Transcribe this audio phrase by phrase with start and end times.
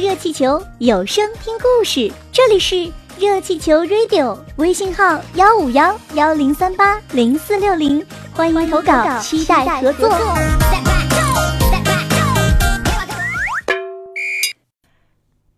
[0.00, 2.10] 热气球，有声听故事。
[2.32, 8.02] 这里是热气球 Radio，微信号幺五幺幺零三八零四六零，
[8.32, 10.08] 欢迎投稿，期待合作。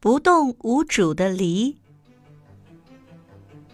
[0.00, 1.78] 不动无主的梨。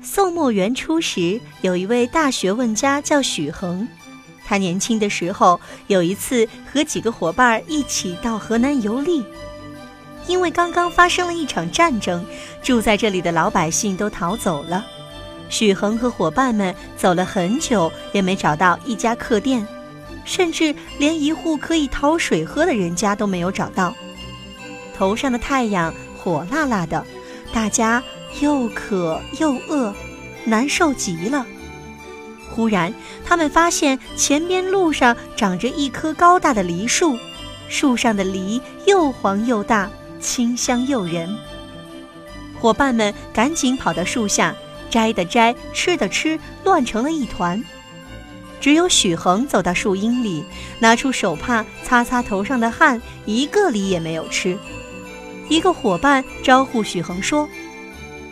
[0.00, 3.86] 宋末元初时，有一位大学问家叫许衡。
[4.46, 9.22] 他年轻的时候，有一次和几个伙伴一起到河南游历。
[10.26, 12.24] 因为刚刚发生了一场战争，
[12.62, 14.84] 住在这里的老百姓都逃走了。
[15.48, 19.66] 许衡和伙伴们走了很久，也没找到一家客店，
[20.24, 23.94] 甚至连一户可以讨水喝的人家都没有找到。
[24.96, 27.04] 头上的太阳火辣辣的，
[27.52, 28.02] 大家
[28.40, 29.94] 又渴又饿，
[30.44, 31.44] 难受极了。
[32.50, 32.92] 忽然，
[33.24, 37.18] 他们发现前边路上长着一棵高大的梨树，
[37.68, 39.90] 树上的梨又黄又大，
[40.24, 41.36] 清香诱人。
[42.58, 44.56] 伙伴们赶紧跑到树下，
[44.88, 47.62] 摘的摘，吃的吃，乱成了一团。
[48.58, 50.42] 只有许衡走到树荫里，
[50.78, 54.58] 拿出手帕擦擦头上的汗，一个梨也没有吃。
[55.50, 57.46] 一个伙伴招呼许衡说：“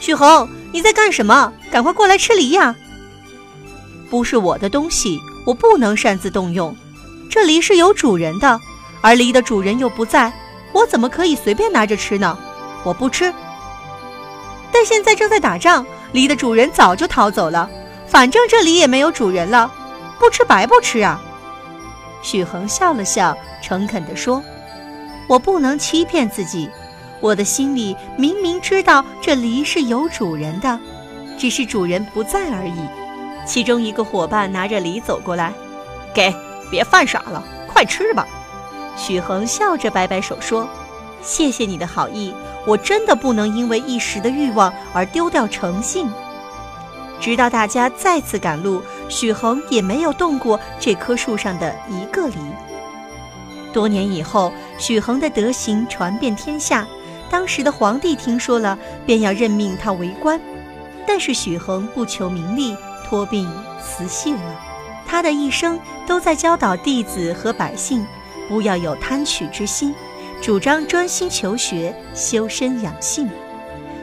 [0.00, 1.52] 许衡，你在干什么？
[1.70, 2.74] 赶快过来吃梨呀！”
[4.10, 6.76] 不是我的东西，我不能擅自动用。
[7.30, 8.60] 这梨是有主人的，
[9.02, 10.32] 而梨的主人又不在，
[10.76, 12.36] 我怎么可以随便拿着吃呢？
[12.84, 13.32] 我不吃。
[14.70, 17.70] 但现在正在打仗，梨的主人早就逃走了，
[18.06, 19.72] 反正这梨也没有主人了，
[20.18, 21.18] 不吃白不吃啊！
[22.20, 24.42] 许衡笑了笑，诚恳地说
[25.26, 26.68] ：“我不能欺骗自己，
[27.20, 30.78] 我的心里明明知道这梨是有主人的，
[31.38, 32.86] 只是主人不在而已。”
[33.48, 35.54] 其中一个伙伴拿着梨走过来，
[36.12, 36.34] 给，
[36.70, 38.26] 别犯傻了，快吃吧。
[38.96, 40.66] 许衡笑着摆摆手说
[41.22, 42.32] ：“谢谢你的好意，
[42.66, 46.08] 我真的不能因为一时的欲望而丢掉诚信。”
[47.20, 52.36] 直到大家再次赶路，许衡也没有动过这棵树上的一个梨。
[53.72, 56.86] 多年以后，许衡的德行传遍天下，
[57.30, 60.40] 当时的皇帝听说了，便要任命他为官，
[61.06, 62.76] 但是许衡不求名利。
[63.08, 63.48] 托病
[63.80, 64.60] 辞谢了，
[65.06, 65.78] 他的一生
[66.08, 68.04] 都在教导弟子和百姓，
[68.48, 69.94] 不要有贪取之心，
[70.40, 73.28] 主张专心求学、修身养性。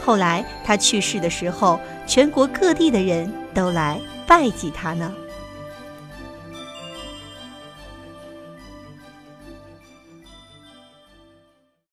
[0.00, 5.12] 后来他去世的时候，全国各地的人都来拜祭他呢。